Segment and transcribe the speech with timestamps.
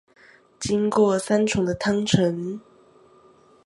[0.59, 2.59] 經過三重的湯城